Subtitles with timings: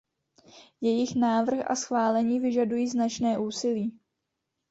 [0.81, 3.99] Jejich návrh a schválení vyžadují značné úsilí.